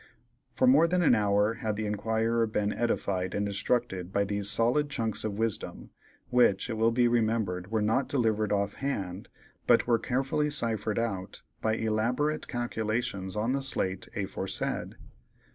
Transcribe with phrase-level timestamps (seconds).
[0.55, 4.89] For more than an hour had the Inquirer been edified and instructed by these "solid
[4.89, 5.91] chunks of wisdom,"
[6.31, 9.29] which, it will be remembered, were not delivered off hand,
[9.67, 14.95] but were carefully ciphered out by elaborate calculations on the slate aforesaid.